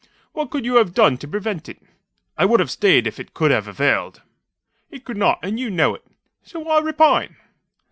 What 0.33 0.49
could 0.49 0.65
you 0.65 0.77
have 0.77 0.95
done 0.95 1.19
to 1.19 1.27
prevent 1.27 1.69
it?" 1.69 1.77
"I 2.35 2.43
would 2.43 2.59
have 2.59 2.71
stayed 2.71 3.05
if 3.05 3.19
it 3.19 3.35
could 3.35 3.51
have 3.51 3.67
availed." 3.67 4.23
"It 4.89 5.05
could 5.05 5.15
not, 5.15 5.37
and 5.43 5.59
you 5.59 5.69
know 5.69 5.93
it. 5.93 6.03
So 6.43 6.59
why 6.61 6.79
repine?" 6.79 7.35